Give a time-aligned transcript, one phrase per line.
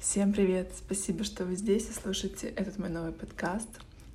[0.00, 0.70] Всем привет!
[0.76, 3.68] Спасибо, что вы здесь и слушаете этот мой новый подкаст.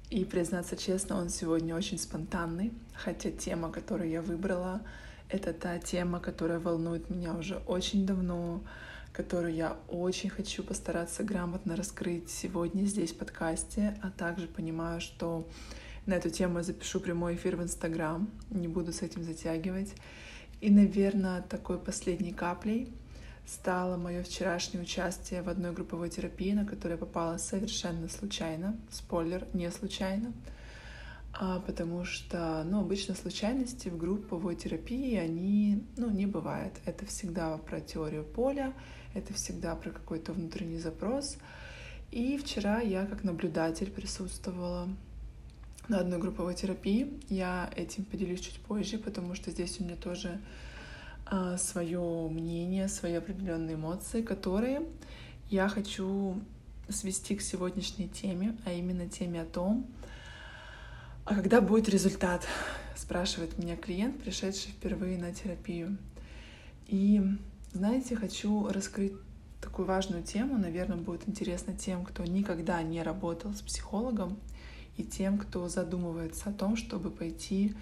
[0.10, 4.82] И, признаться честно, он сегодня очень спонтанный, хотя тема, которую я выбрала,
[5.28, 8.64] это та тема, которая волнует меня уже очень давно,
[9.12, 15.46] которую я очень хочу постараться грамотно раскрыть сегодня здесь в подкасте, а также понимаю, что
[16.06, 19.94] на эту тему я запишу прямой эфир в Инстаграм, не буду с этим затягивать.
[20.62, 22.94] И, наверное, такой последней каплей
[23.46, 28.78] стало мое вчерашнее участие в одной групповой терапии, на которую я попала совершенно случайно.
[28.90, 30.34] Спойлер, не случайно.
[31.34, 36.74] А, потому что, ну, обычно случайности в групповой терапии, они, ну, не бывает.
[36.86, 38.74] Это всегда про теорию поля,
[39.16, 41.38] это всегда про какой-то внутренний запрос.
[42.12, 44.88] И вчера я как наблюдатель присутствовала
[45.88, 47.20] на одной групповой терапии.
[47.30, 50.40] Я этим поделюсь чуть позже, потому что здесь у меня тоже
[51.58, 54.84] свое мнение, свои определенные эмоции, которые
[55.50, 56.42] я хочу
[56.90, 59.88] свести к сегодняшней теме, а именно теме о том,
[61.26, 62.46] а когда будет результат,
[62.96, 65.98] спрашивает меня клиент, пришедший впервые на терапию.
[66.88, 67.22] И,
[67.72, 69.14] знаете, хочу раскрыть
[69.62, 74.38] такую важную тему, наверное, будет интересно тем, кто никогда не работал с психологом,
[74.98, 77.74] и тем, кто задумывается о том, чтобы пойти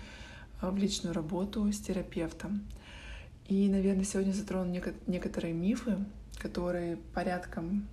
[0.61, 2.61] а, в личную работу с терапевтом.
[3.51, 4.73] И, наверное, сегодня затрону
[5.07, 5.97] некоторые мифы,
[6.37, 7.85] которые порядком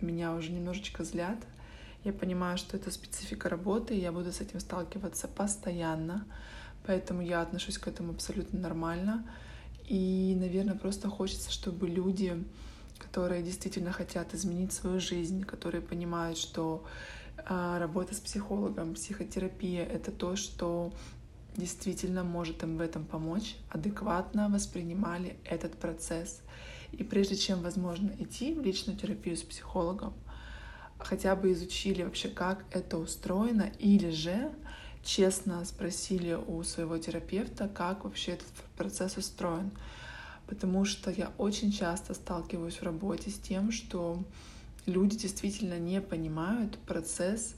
[0.00, 1.38] меня уже немножечко злят.
[2.02, 6.26] Я понимаю, что это специфика работы, и я буду с этим сталкиваться постоянно,
[6.84, 9.24] поэтому я отношусь к этому абсолютно нормально.
[9.86, 12.42] И, наверное, просто хочется, чтобы люди,
[12.98, 16.84] которые действительно хотят изменить свою жизнь, которые понимают, что
[17.46, 20.92] а, работа с психологом, психотерапия— это то, что
[21.56, 26.40] действительно может им в этом помочь, адекватно воспринимали этот процесс.
[26.92, 30.14] И прежде чем, возможно, идти в личную терапию с психологом,
[30.98, 34.52] хотя бы изучили вообще, как это устроено, или же
[35.02, 39.70] честно спросили у своего терапевта, как вообще этот процесс устроен.
[40.46, 44.22] Потому что я очень часто сталкиваюсь в работе с тем, что
[44.86, 47.54] люди действительно не понимают процесс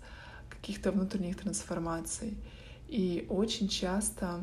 [0.48, 2.36] каких-то внутренних трансформаций.
[2.88, 4.40] И очень часто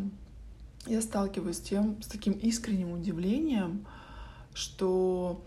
[0.86, 3.86] я сталкиваюсь с тем, с таким искренним удивлением,
[4.54, 5.44] что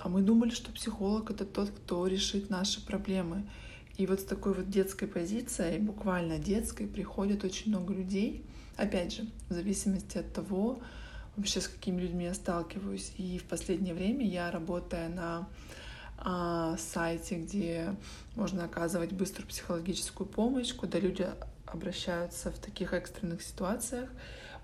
[0.00, 3.48] а мы думали, что психолог это тот, кто решит наши проблемы.
[3.96, 8.44] И вот с такой вот детской позицией, буквально детской, приходит очень много людей.
[8.76, 10.80] Опять же, в зависимости от того,
[11.36, 13.12] вообще с какими людьми я сталкиваюсь.
[13.18, 15.48] И в последнее время я, работая на
[16.16, 17.96] а, сайте, где
[18.36, 21.26] можно оказывать быструю психологическую помощь, куда люди
[21.74, 24.10] обращаются в таких экстренных ситуациях.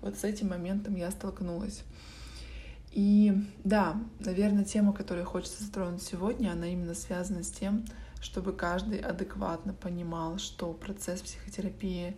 [0.01, 1.83] Вот с этим моментом я столкнулась.
[2.91, 3.33] И
[3.63, 7.85] да, наверное, тема, которую хочется затронуть сегодня, она именно связана с тем,
[8.21, 12.15] чтобы каждый адекватно понимал, что процесс психотерапии,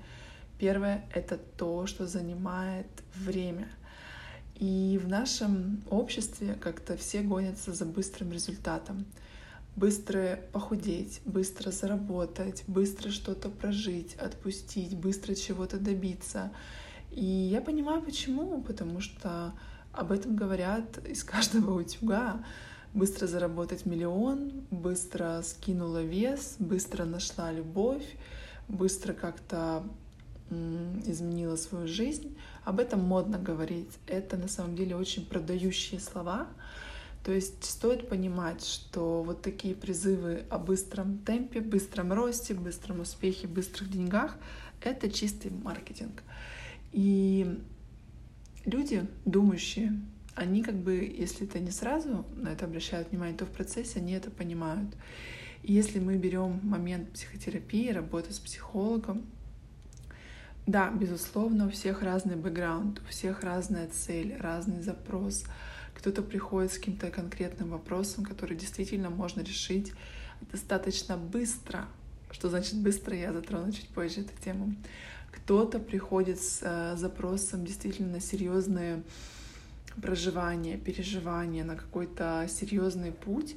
[0.59, 3.70] первое, это то, что занимает время.
[4.56, 9.06] И в нашем обществе как-то все гонятся за быстрым результатом
[9.78, 16.52] быстро похудеть, быстро заработать, быстро что-то прожить, отпустить, быстро чего-то добиться.
[17.12, 19.54] И я понимаю почему, потому что
[19.94, 22.44] об этом говорят из каждого утюга.
[22.94, 28.16] Быстро заработать миллион, быстро скинула вес, быстро нашла любовь,
[28.68, 29.84] быстро как-то
[30.50, 32.36] изменила свою жизнь.
[32.64, 33.92] Об этом модно говорить.
[34.08, 36.48] Это на самом деле очень продающие слова,
[37.28, 43.48] то есть стоит понимать, что вот такие призывы о быстром темпе, быстром росте, быстром успехе,
[43.48, 44.38] быстрых деньгах—
[44.82, 46.24] это чистый маркетинг.
[46.94, 47.60] И
[48.64, 50.00] люди, думающие,
[50.36, 54.14] они как бы, если это не сразу на это обращают внимание, то в процессе они
[54.14, 54.96] это понимают.
[55.64, 59.26] И если мы берем момент психотерапии, работы с психологом,
[60.66, 65.44] да, безусловно, у всех разный бэкграунд, у всех разная цель, разный запрос—
[65.97, 69.94] кто-то приходит с каким-то конкретным вопросом, который действительно можно решить
[70.52, 71.88] достаточно быстро.
[72.29, 74.76] Что значит быстро, я затрону чуть позже эту тему.
[75.32, 79.02] Кто-то приходит с э, запросом действительно серьезные
[79.99, 83.55] проживания, переживания, на какой-то серьезный путь.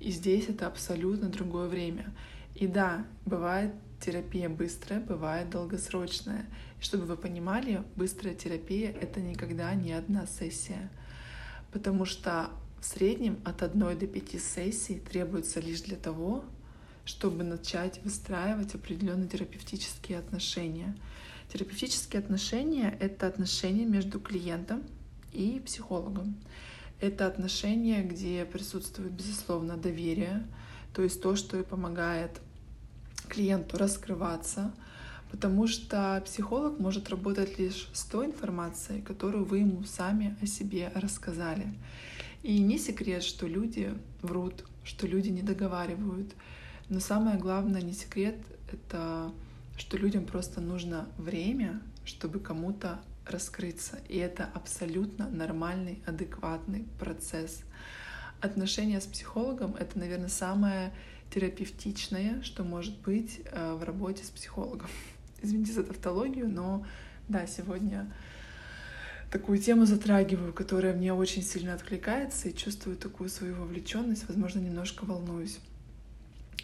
[0.00, 2.14] И здесь это абсолютно другое время.
[2.54, 6.46] И да, бывает терапия быстрая, бывает долгосрочная.
[6.80, 10.88] И чтобы вы понимали, быстрая терапия— это никогда не одна сессия—
[11.74, 12.50] потому что
[12.80, 16.44] в среднем от одной до пяти сессий требуется лишь для того,
[17.04, 20.96] чтобы начать выстраивать определенные терапевтические отношения.
[21.52, 24.84] Терапевтические отношения— это отношения между клиентом
[25.32, 26.36] и психологом.
[27.00, 30.46] Это отношения, где присутствует, безусловно, доверие,
[30.94, 32.40] то есть то, что и помогает
[33.28, 34.72] клиенту раскрываться,
[35.34, 40.92] потому что психолог может работать лишь с той информацией, которую вы ему сами о себе
[40.94, 41.74] рассказали.
[42.44, 43.92] И не секрет, что люди
[44.22, 46.36] врут, что люди не договаривают.
[46.88, 48.36] Но самое главное, не секрет,
[48.70, 49.32] это
[49.76, 53.98] что людям просто нужно время, чтобы кому-то раскрыться.
[54.08, 57.62] И это абсолютно нормальный, адекватный процесс.
[58.40, 60.92] Отношения с психологом— это, наверное, самое
[61.34, 64.88] терапевтичное, что может быть э, в работе с психологом.
[65.44, 66.86] Извините за тавтологию, но
[67.28, 68.10] да, сегодня
[69.30, 75.04] такую тему затрагиваю, которая мне очень сильно откликается и чувствую такую свою вовлеченность, возможно, немножко
[75.04, 75.58] волнуюсь.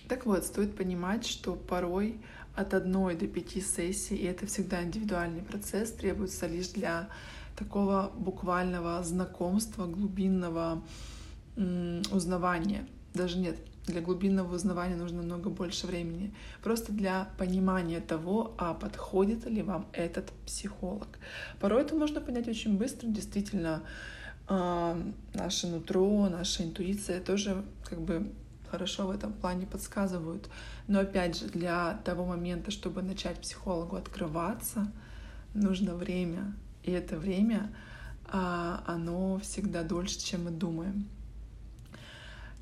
[0.08, 2.22] Так вот, стоит понимать, что порой
[2.56, 7.10] от одной до пяти сессий, и это всегда индивидуальный процесс, требуется лишь для
[7.56, 10.82] такого буквального знакомства, глубинного
[12.10, 12.88] узнавания.
[13.12, 16.34] Даже нет, для глубинного узнавания нужно намного больше времени.
[16.62, 21.18] Просто для понимания того, а подходит ли вам этот психолог.
[21.60, 23.82] Порой это можно понять очень быстро, действительно.
[24.48, 25.00] Э,
[25.34, 28.32] наше нутро, наша интуиция тоже как бы
[28.70, 30.48] хорошо в этом плане подсказывают.
[30.86, 34.90] Но опять же, для того момента, чтобы начать психологу открываться,
[35.54, 36.54] нужно время.
[36.82, 37.74] И это время,
[38.28, 41.08] а, оно всегда дольше, чем мы думаем.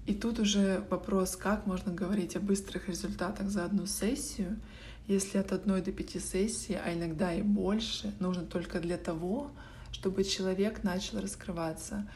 [0.08, 4.58] И тут уже вопрос, как можно говорить о быстрых результатах за одну сессию,
[5.06, 9.50] если от одной до пяти сессий, а иногда и больше, нужно только для того,
[9.93, 12.08] чтобы человек начал раскрываться.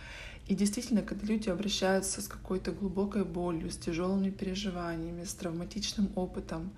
[0.47, 6.73] И действительно, когда люди обращаются с какой-то глубокой болью, с тяжелыми переживаниями, с травматичным опытом,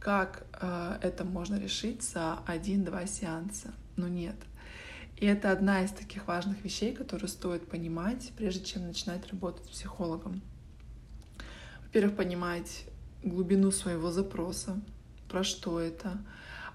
[0.00, 3.72] как э, это можно решить за один-два сеанса?
[3.94, 4.34] Ну нет.
[5.16, 9.70] И это одна из таких важных вещей, которые стоит понимать, прежде чем начинать работать с
[9.70, 10.42] психологом.
[11.84, 12.84] Во-первых, понимать
[13.22, 14.80] глубину своего запроса,
[15.28, 16.18] про что это.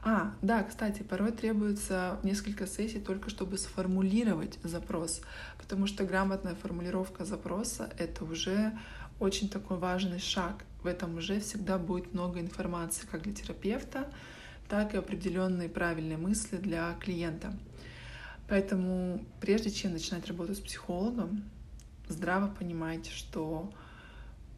[0.03, 5.21] А, да, кстати, порой требуется несколько сессий только чтобы сформулировать запрос,
[5.59, 8.75] потому что грамотная формулировка запроса— это уже
[9.19, 10.65] очень такой важный шаг.
[10.81, 14.11] В этом уже всегда будет много информации как для терапевта,
[14.67, 17.53] так и определенные правильные мысли для клиента.
[18.47, 21.43] Поэтому прежде чем начинать работать с психологом,
[22.07, 23.71] здраво понимайте, что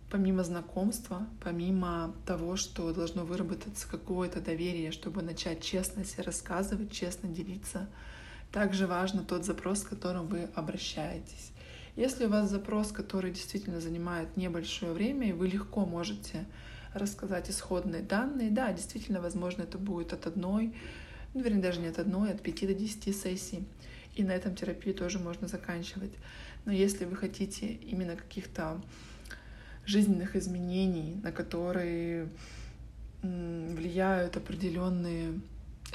[0.10, 7.30] помимо знакомства, помимо того, что должно выработаться какое-то доверие, чтобы начать честно себе рассказывать, честно
[7.30, 7.90] делиться,
[8.52, 11.52] также важно тот запрос, с которым вы обращаетесь.
[11.96, 16.46] Если у вас запрос, который действительно занимает небольшое время, и вы легко можете
[16.94, 20.76] рассказать исходные данные, да, действительно, возможно, это будет от одной
[21.34, 23.64] ну, вернее, даже не от одной, от 5 до 10 сессий.
[24.16, 26.12] И на этом терапию тоже можно заканчивать.
[26.66, 28.82] Но если вы хотите именно каких-то
[29.86, 32.30] жизненных изменений, на которые
[33.22, 35.40] влияют определенные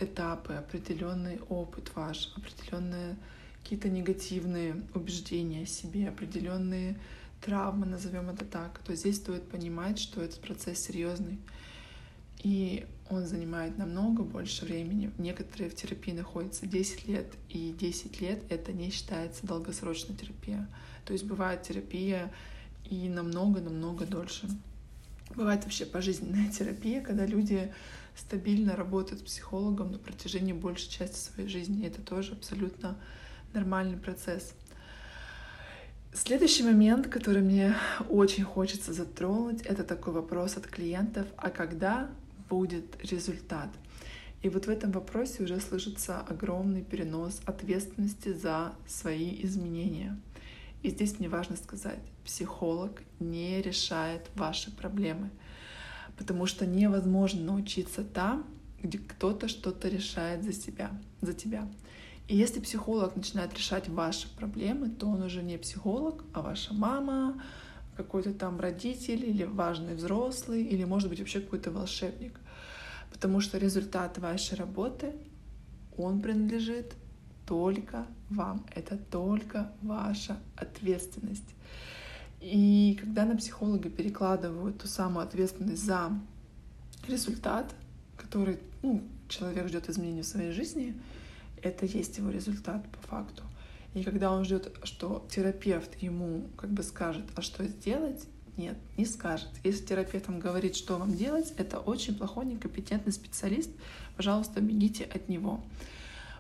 [0.01, 3.17] этапы, определенный опыт ваш, определенные
[3.63, 6.99] какие-то негативные убеждения о себе, определенные
[7.41, 11.39] травмы, назовем это так, то здесь стоит понимать, что этот процесс серьезный.
[12.43, 15.11] И он занимает намного больше времени.
[15.19, 20.67] Некоторые в терапии находятся 10 лет, и 10 лет это не считается долгосрочной терапией.
[21.05, 22.33] То есть бывает терапия
[22.85, 24.49] и намного-намного дольше.
[25.35, 27.73] Бывает вообще пожизненная терапия, когда люди
[28.15, 31.87] стабильно работают с психологом на протяжении большей части своей жизни.
[31.87, 32.97] Это тоже абсолютно
[33.55, 34.55] нормальный процесс.
[36.13, 37.75] Следующий момент, который мне
[38.09, 42.11] очень хочется затронуть, это такой вопрос от клиентов, а когда
[42.49, 43.71] будет результат.
[44.43, 50.19] И вот в этом вопросе уже слышится огромный перенос ответственности за свои изменения.
[50.83, 55.31] И здесь мне важно сказать, психолог не решает ваши проблемы,
[56.17, 58.47] потому что невозможно научиться там,
[58.81, 60.91] где кто-то что-то решает за себя,
[61.21, 61.69] за тебя.
[62.29, 67.43] И если психолог начинает решать ваши проблемы, то он уже не психолог, а ваша мама,
[67.99, 72.39] какой-то там родитель или важный взрослый, или, может быть, вообще какой-то волшебник.
[73.13, 75.13] Потому что результат вашей работы,
[75.97, 76.95] он принадлежит
[77.45, 78.65] только вам.
[78.73, 81.55] Это только ваша ответственность.
[82.41, 86.13] И когда на психолога перекладывают ту самую ответственность за
[87.09, 87.75] результат,
[88.17, 90.95] который ну, человек ждет изменения в своей жизни,
[91.63, 93.43] это есть его результат по факту.
[94.01, 98.27] И когда он ждет, что терапевт ему как бы скажет, а что сделать,
[98.57, 99.49] нет, не скажет.
[99.65, 103.71] Если терапевт вам говорит, что вам делать, это очень плохой, некомпетентный специалист,
[104.17, 105.63] пожалуйста, бегите от него.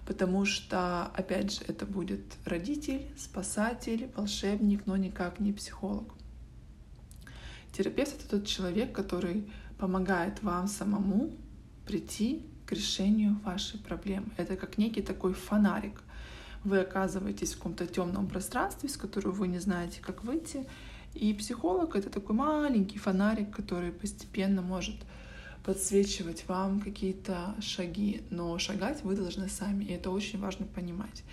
[0.09, 6.15] потому что, опять же, это будет родитель, спасатель, волшебник, но никак не психолог.
[7.75, 9.45] Терапевт— это тот человек, который
[9.77, 11.31] помогает вам самому
[11.87, 14.29] прийти к решению вашей проблемы.
[14.38, 16.00] Это как некий такой фонарик.
[16.65, 20.67] Вы оказываетесь в каком-то темном пространстве, из которого вы не знаете, как выйти,
[21.15, 24.97] и психолог— это такой маленький фонарик, который постепенно может
[25.65, 31.25] подсвечивать вам какие-то шаги, но шагать вы должны сами, и это очень важно понимать.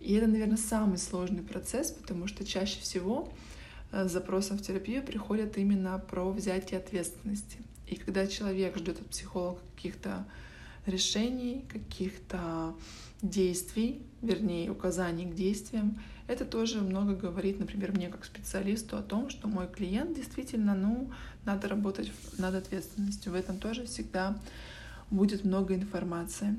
[0.00, 3.32] И это, наверное, самый сложный процесс, потому что чаще всего
[3.90, 7.58] с э, запросом в терапию приходят именно про взятие ответственности.
[7.86, 10.26] И когда человек ждет от психолога каких-то
[10.86, 12.74] решений, каких-то
[13.22, 19.30] действий, вернее, указаний к действиям, это тоже много говорит, например, мне как специалисту о том,
[19.30, 21.10] что мой клиент действительно, ну,
[21.44, 23.32] надо работать над ответственностью.
[23.32, 24.38] В этом тоже всегда
[25.10, 26.56] будет много информации.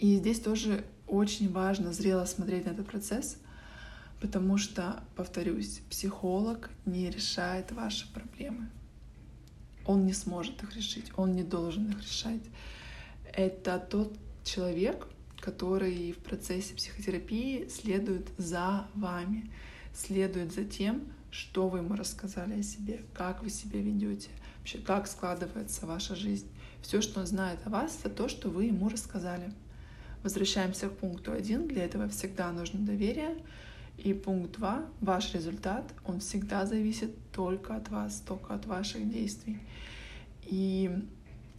[0.00, 3.36] И здесь тоже очень важно зрело смотреть на этот процесс,
[4.20, 8.68] потому что, повторюсь, психолог не решает ваши проблемы.
[9.86, 12.42] Он не сможет их решить, он не должен их решать.
[13.40, 14.12] Это тот
[14.44, 15.06] человек,
[15.40, 19.50] который в процессе психотерапии следует за вами,
[19.94, 24.28] следует за тем, что вы ему рассказали о себе, как вы себя ведете,
[24.58, 26.48] вообще как складывается ваша жизнь.
[26.82, 29.50] Все, что он знает о вас, это то, что вы ему рассказали.
[30.22, 31.66] Возвращаемся к пункту один.
[31.66, 33.38] Для этого всегда нужно доверие.
[33.96, 34.84] И пункт два.
[35.00, 39.60] Ваш результат, он всегда зависит только от вас, только от ваших действий.
[40.42, 40.90] И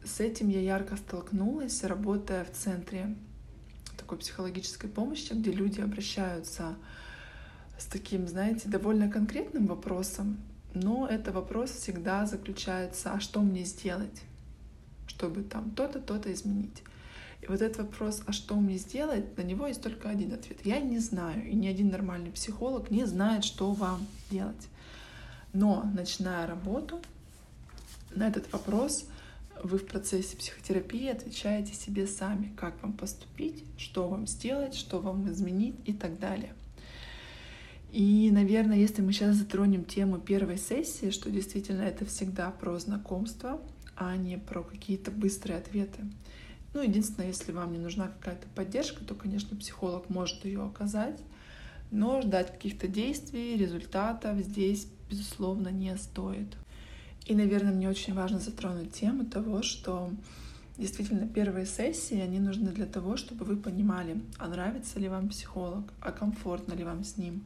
[0.04, 3.16] с этим я ярко столкнулась, работая в центре
[3.98, 6.76] такой психологической помощи, где люди обращаются
[7.78, 10.38] с таким, знаете, довольно конкретным вопросом,
[10.74, 14.22] но это вопрос всегда заключается, а что мне сделать,
[15.08, 16.84] чтобы там то-то, то-то изменить.
[17.42, 20.60] И вот этот вопрос, а что мне сделать, на него есть только один ответ.
[20.64, 24.68] Я не знаю, и ни один нормальный психолог не знает, что вам делать.
[25.52, 27.02] Но начиная работу,
[28.16, 29.06] на этот вопрос
[29.64, 35.30] вы в процессе психотерапии отвечаете себе сами, как вам поступить, что вам сделать, что вам
[35.32, 36.54] изменить и так далее.
[37.92, 43.62] И, наверное, если мы сейчас затронем тему первой сессии, что действительно это всегда про знакомство,
[43.98, 46.02] а не про какие-то быстрые ответы.
[46.74, 51.20] Ну, единственное, если вам не нужна какая-то поддержка, то, конечно, психолог может ее оказать,
[51.92, 56.56] но ждать каких-то действий, результатов здесь, безусловно, не стоит.
[57.26, 60.12] И, наверное, мне очень важно затронуть тему того, что
[60.78, 65.94] действительно первые сессии, они нужны для того, чтобы вы понимали, а нравится ли вам психолог,
[66.02, 67.46] а комфортно ли вам с ним,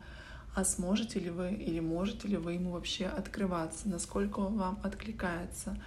[0.55, 5.77] а сможете ли вы или можете ли вы ему вообще открываться, насколько он вам откликается.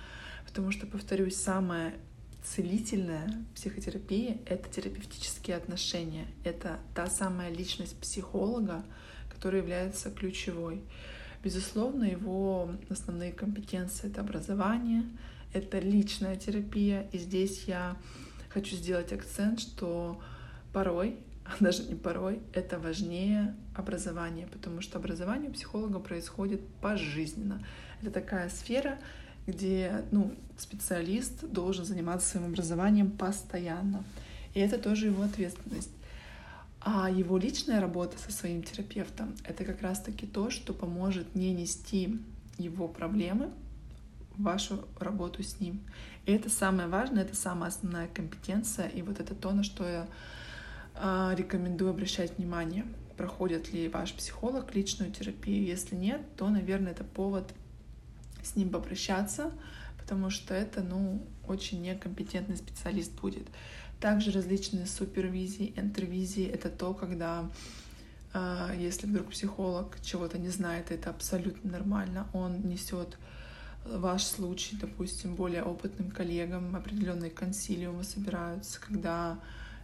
[0.46, 1.94] Потому что, повторюсь, самое
[2.44, 6.26] целительная психотерапия— это терапевтические отношения.
[6.44, 8.84] Это та самая личность психолога,
[9.30, 10.82] которая является ключевой.
[11.42, 15.04] Безусловно, его основные компетенции— это образование,
[15.52, 17.08] это личная терапия.
[17.12, 17.96] И здесь я
[18.48, 20.20] хочу сделать акцент, что
[20.72, 21.16] порой,
[21.60, 27.64] даже не порой, это важнее образования, потому что образование у психолога происходит пожизненно.
[28.02, 28.98] Это такая сфера,
[29.46, 34.04] где ну, специалист должен заниматься своим образованием постоянно.
[34.54, 35.90] И это тоже его ответственность.
[36.90, 42.18] А его личная работа со своим терапевтом— это как раз-таки то, что поможет не нести
[42.56, 43.50] его проблемы
[44.38, 45.82] в вашу работу с ним.
[46.24, 50.08] И это самое важное, это самая основная компетенция, и вот это то, на что я
[50.94, 52.86] э, рекомендую обращать внимание.
[53.18, 55.66] Проходит ли ваш психолог личную терапию?
[55.66, 57.52] Если нет, то, наверное, это повод
[58.42, 59.52] с ним попрощаться,
[59.98, 63.46] потому что это, ну, очень некомпетентный специалист будет.
[64.00, 67.50] Также различные супервизии, интервизии— это то, когда
[68.32, 72.28] а, если вдруг психолог чего-то не знает, это абсолютно нормально.
[72.32, 73.18] Он несет
[73.84, 79.40] ваш случай, допустим, более опытным коллегам, определенные консилиумы собираются, когда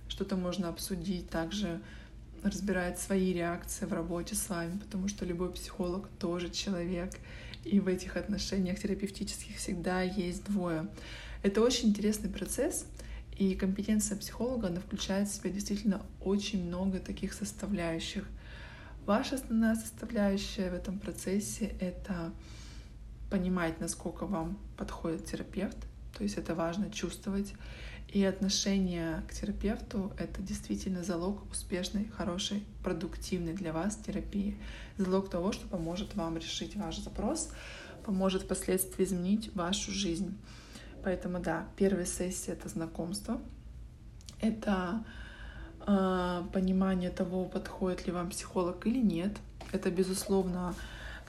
[0.09, 1.81] что-то можно обсудить, также
[2.43, 7.13] разбирает свои реакции в работе с вами, потому что любой психолог тоже человек,
[7.65, 10.87] и в этих отношениях терапевтических всегда есть двое.
[11.43, 12.87] Это очень интересный процесс,
[13.37, 18.25] и компетенция психолога, она включает в себя действительно очень много таких составляющих.
[19.07, 22.33] Ваша основная составляющая в этом процессе— это
[23.31, 25.77] понимать, насколько вам подходит терапевт,
[26.17, 27.55] то есть это важно чувствовать.
[28.09, 34.57] И отношение к терапевту— это действительно залог успешной, хорошей, продуктивной для вас терапии.
[34.99, 37.51] Залог того, что поможет вам решить ваш запрос,
[38.05, 40.39] поможет впоследствии изменить вашу жизнь.
[41.05, 43.39] Поэтому да, первая сессия— это знакомство,
[44.41, 45.05] это
[45.81, 49.37] а, понимание того, подходит ли вам психолог или нет.
[49.73, 50.75] Это, безусловно,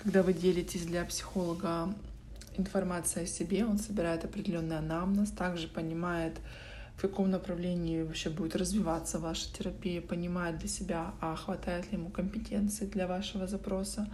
[0.02, 1.94] когда вы делитесь для психолога
[2.58, 6.38] информацией о себе, он собирает определенный анамнез, также понимает,
[6.96, 12.10] в каком направлении вообще будет развиваться ваша терапия, понимает для себя, а хватает ли ему
[12.10, 14.08] компетенции для вашего запроса.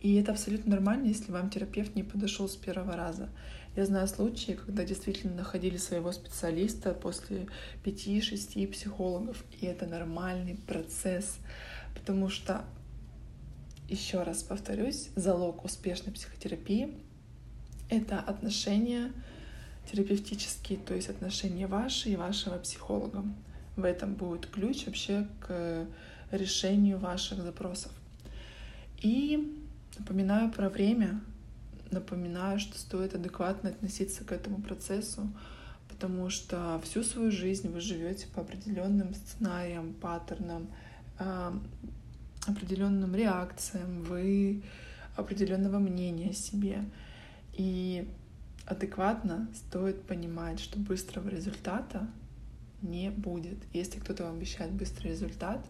[0.00, 3.28] И это абсолютно нормально, если вам терапевт не подошел с первого раза.
[3.76, 7.46] Я знаю случаи, когда действительно находили своего специалиста после
[7.84, 11.36] пяти-шести психологов, и это нормальный процесс,
[11.94, 12.64] потому что,
[13.86, 16.94] еще раз повторюсь, залог успешной психотерапии—
[17.90, 19.12] это отношения
[19.92, 23.24] терапевтические, то есть отношения ваши и вашего психолога.
[23.76, 25.86] В этом будет ключ вообще к
[26.30, 27.92] решению ваших запросов.
[29.02, 29.54] И
[29.98, 31.20] напоминаю про время,
[31.90, 35.28] напоминаю, что стоит адекватно относиться к этому процессу,
[35.88, 40.68] потому что всю свою жизнь вы живете по определенным сценариям, паттернам,
[41.18, 41.58] а,
[42.46, 44.62] определенным реакциям, вы
[45.16, 46.84] определенного мнения о себе.
[47.54, 48.08] И
[48.66, 52.08] адекватно стоит понимать, что быстрого результата
[52.82, 53.58] не будет.
[53.72, 55.64] Если кто-то вам обещает быстрый результат,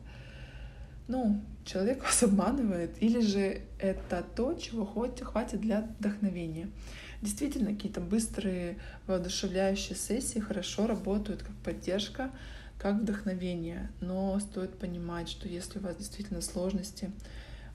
[1.09, 6.69] ну, человек вас обманывает, или же это то, чего хватит для вдохновения.
[7.23, 12.31] Действительно, какие-то быстрые, воодушевляющие сессии хорошо работают как поддержка,
[12.79, 13.91] как вдохновение.
[14.01, 17.11] Но стоит понимать, что если у вас действительно сложности,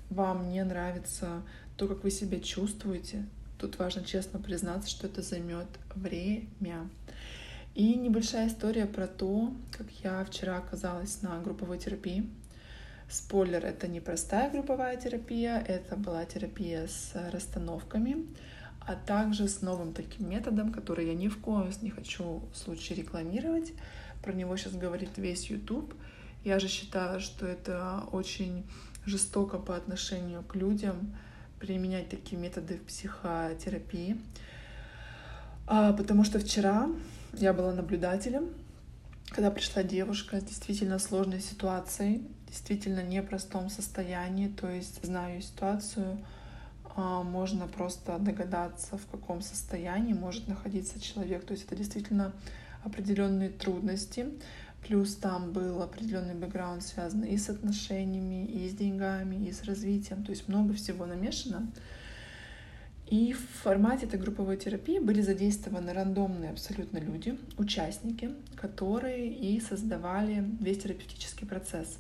[0.10, 1.42] вам не нравится
[1.76, 3.26] то, как вы себя чувствуете,
[3.58, 6.90] тут важно честно признаться, что это займет время.
[7.74, 12.30] И небольшая история про то, как я вчера оказалась на групповой терапии.
[13.12, 18.26] Спойлер, это не простая групповая терапия, это была терапия с расстановками,
[18.80, 23.00] а также с новым таким методом, который я ни в коем не хочу в случае
[23.00, 23.74] рекламировать.
[24.24, 25.94] Про него сейчас говорит весь YouTube.
[26.46, 28.64] Я же считаю, что это очень
[29.06, 31.14] жестоко по отношению к людям
[31.60, 34.22] применять такие методы в психотерапии.
[35.68, 36.88] А, потому что вчера
[37.34, 38.52] я была наблюдателем,
[39.32, 46.20] когда пришла девушка с действительно сложной ситуацией, действительно непростом состоянии, то есть знаю ситуацию,
[46.96, 51.46] а, можно просто догадаться, в каком состоянии может находиться человек.
[51.46, 52.34] То есть это действительно
[52.84, 54.28] определенные трудности.
[54.86, 60.24] Плюс там был определенный бэкграунд, связанный и с отношениями, и с деньгами, и с развитием.
[60.24, 61.72] То есть много всего намешано.
[63.08, 70.46] И в формате этой групповой терапии были задействованы рандомные абсолютно люди, участники, которые и создавали
[70.60, 71.98] весь терапевтический процесс.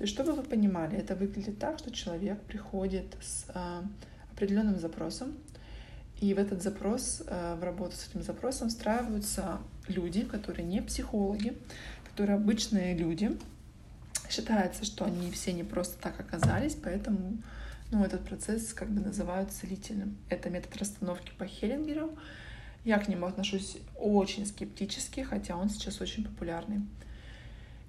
[0.00, 3.84] То есть, чтобы вы понимали, это выглядит так, что человек приходит с а,
[4.32, 5.36] определенным запросом,
[6.22, 9.58] и в этот запрос, а, в работу с этим запросом встраиваются
[9.88, 11.54] люди, которые не психологи,
[12.08, 13.38] которые обычные люди.
[14.30, 17.36] Считается, что они все не просто так оказались, поэтому
[17.90, 20.16] ну, этот процесс как бы называют целительным.
[20.30, 22.18] Это метод расстановки по Хеллингеру.
[22.86, 26.80] Я к нему отношусь очень скептически, хотя он сейчас очень популярный.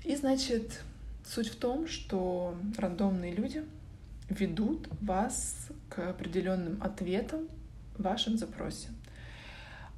[0.03, 0.81] И, значит,
[1.25, 3.63] Суть в том, что рандомные люди
[4.29, 7.47] ведут вас к определенным ответам
[7.97, 8.89] в вашем запросе.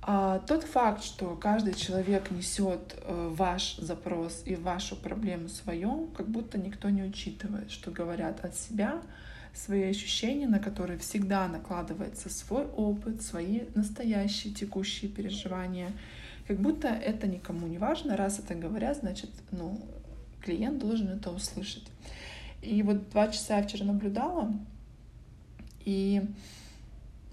[0.06, 6.28] А тот факт, что каждый человек несет э, ваш запрос и вашу проблему свою, как
[6.28, 9.02] будто никто не учитывает, что говорят от себя,
[9.54, 15.92] свои ощущения, на которые всегда накладывается свой опыт, свои настоящие текущие переживания.
[16.48, 19.80] Как будто это никому не важно, раз это говорят, значит, ну,
[20.44, 21.84] клиент должен это услышать.
[22.62, 24.54] И вот два часа я вчера наблюдала,
[25.86, 26.22] и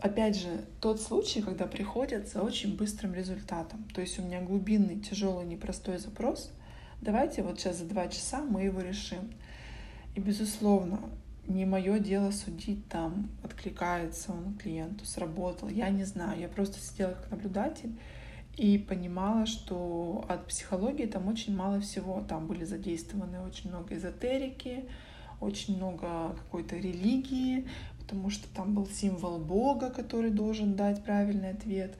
[0.00, 3.84] опять же, тот случай, когда приходят за очень быстрым результатом.
[3.94, 6.50] То есть у меня глубинный, тяжелый, непростой запрос.
[7.00, 9.32] Давайте вот сейчас за два часа мы его решим.
[10.14, 11.00] И, безусловно,
[11.46, 15.68] не мое дело судить там, откликается он клиенту, сработал.
[15.68, 16.40] Я не знаю.
[16.40, 17.92] Я просто сидела как наблюдатель
[18.60, 22.22] и понимала, что от психологии там очень мало всего.
[22.28, 24.84] Там были задействованы очень много эзотерики,
[25.40, 27.66] очень много какой-то религии,
[28.00, 31.96] потому что там был символ Бога, который должен дать правильный ответ.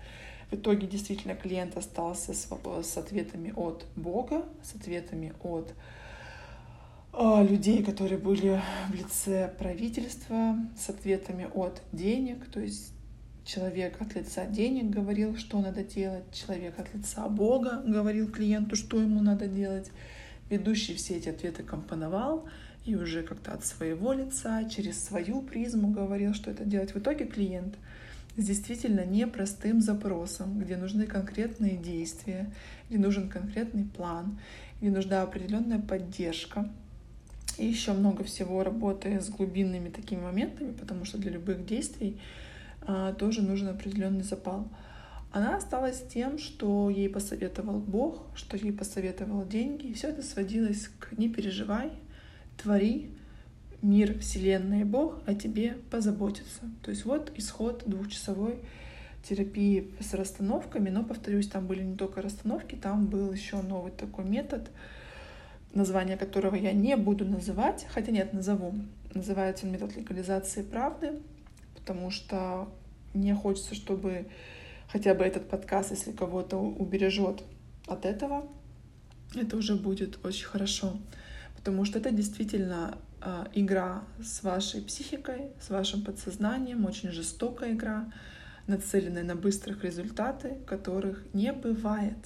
[0.51, 2.46] В итоге действительно клиент остался с,
[2.83, 5.73] с ответами от Бога, с ответами от
[7.14, 12.92] э, людей, которые были в лице правительства, с ответами от денег, то есть
[13.44, 16.24] Человек от лица денег говорил, что надо делать.
[16.33, 19.90] Человек от лица Бога говорил клиенту, что ему надо делать.
[20.50, 22.48] Ведущий все эти ответы компоновал
[22.85, 26.94] и уже как-то от своего лица, через свою призму говорил, что это делать.
[26.94, 27.76] В итоге клиент
[28.37, 32.50] с действительно непростым запросом, где нужны конкретные действия,
[32.88, 34.38] где нужен конкретный план,
[34.81, 36.70] где нужна определенная поддержка.
[37.59, 42.18] И еще много всего работы с глубинными такими моментами, потому что для любых действий
[43.19, 44.69] тоже нужен определенный запал.
[45.33, 49.87] Она осталась тем, что ей посоветовал Бог, что ей посоветовал деньги.
[49.87, 51.93] И все это сводилось к «не переживай,
[52.61, 53.11] твори,
[53.81, 56.62] мир, Вселенная и Бог о тебе позаботятся».
[56.83, 58.59] То есть вот исход двухчасовой
[59.23, 64.25] терапии с расстановками, но, повторюсь, там были не только расстановки, там был еще новый такой
[64.25, 64.69] метод,
[65.75, 68.75] название которого я не буду называть, хотя нет, назову.
[69.14, 71.21] Называется он метод легализации правды,
[71.81, 72.69] потому что
[73.14, 74.29] мне хочется, чтобы
[74.88, 77.43] хотя бы этот подкаст, если кого-то убережет
[77.87, 78.49] от этого,
[79.35, 80.97] это уже будет очень хорошо.
[81.57, 88.12] Потому что это действительно э, игра с вашей психикой, с вашим подсознанием, очень жестокая игра,
[88.66, 92.19] нацеленная на быстрых результаты, которых не бывает.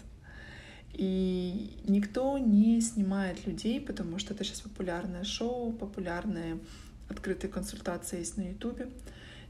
[0.93, 6.61] И никто не снимает людей, потому что это сейчас популярное шоу, популярные
[7.09, 8.89] открытые консультации есть на Ютубе.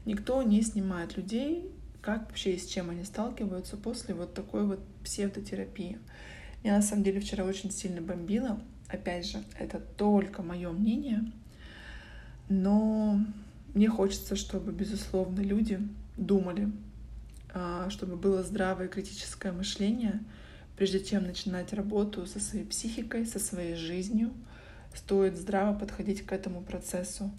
[0.05, 1.69] Никто не снимает людей,
[2.01, 5.97] как вообще и с чем они сталкиваются после вот такой вот псевдотерапии.
[6.63, 8.61] Я на самом деле вчера очень сильно бомбила.
[8.87, 11.31] Опять же, это только мое мнение,
[12.49, 13.19] но
[13.73, 15.79] мне хочется, чтобы, безусловно, люди
[16.17, 16.71] думали,
[17.53, 20.19] а, чтобы было здравое критическое мышление,
[20.77, 24.31] прежде чем начинать работу со своей психикой, со своей жизнью,
[24.93, 27.31] стоит здраво подходить к этому процессу,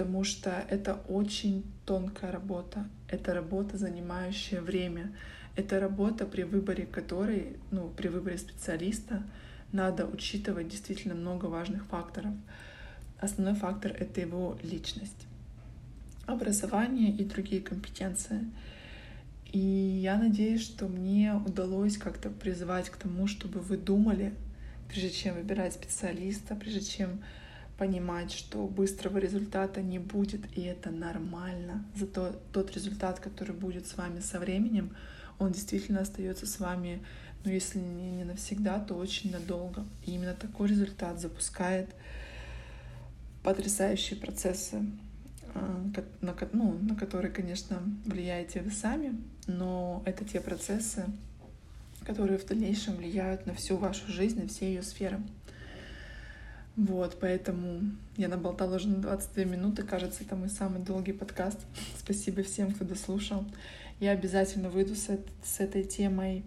[0.00, 5.12] потому что это очень тонкая работа, это работа, занимающая время,
[5.56, 9.22] это работа, при выборе которой, ну, при выборе специалиста
[9.72, 12.32] надо учитывать действительно много важных факторов.
[13.18, 15.26] Основной фактор— это его личность,
[16.24, 18.46] образование и другие компетенции—
[19.52, 24.32] и я надеюсь, что мне удалось как-то призвать к тому, чтобы вы думали,
[24.88, 27.20] прежде чем выбирать специалиста, прежде чем
[27.80, 31.82] понимать, что быстрого результата не будет, и это нормально.
[31.96, 34.94] Зато тот результат, который будет с вами со временем,
[35.38, 37.02] он действительно остается с вами,
[37.42, 39.86] ну если не, навсегда, то очень надолго.
[40.04, 41.88] И именно такой результат запускает
[43.42, 44.84] потрясающие процессы
[45.54, 45.82] а,
[46.20, 51.06] на, ну, на которые, конечно, влияете вы сами, но это те процессы,
[52.04, 55.18] которые в дальнейшем влияют на всю вашу жизнь, на все ее сферы.
[56.80, 57.82] Вот, поэтому
[58.16, 59.82] я наболтала уже на 22 минуты.
[59.82, 61.58] Кажется, это мой самый долгий подкаст.
[61.98, 63.44] Спасибо всем, кто дослушал.
[64.00, 65.10] Я обязательно выйду с,
[65.44, 66.42] с этой темой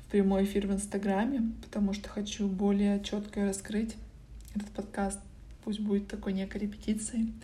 [0.00, 3.96] в прямой эфир в Инстаграме, потому что хочу более четко раскрыть
[4.54, 5.20] этот подкаст.
[5.62, 7.34] Пусть будет такой некой репетицией.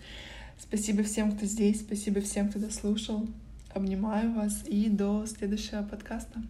[0.58, 3.28] Спасибо всем, кто здесь, спасибо всем, кто дослушал.
[3.74, 6.40] Обнимаю вас и до следующего подкаста.